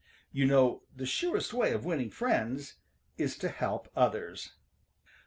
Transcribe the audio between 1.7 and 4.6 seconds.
of winning friends is to help others.